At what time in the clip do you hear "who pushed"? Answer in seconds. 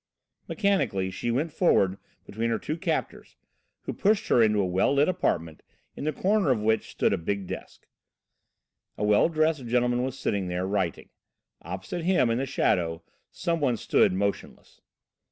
3.83-4.29